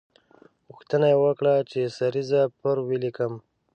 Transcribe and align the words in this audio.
غوښتنه 0.71 1.05
یې 1.11 1.17
وکړه 1.23 1.53
چې 1.71 1.81
سریزه 1.97 2.41
پر 2.59 2.75
ولیکم. 2.89 3.33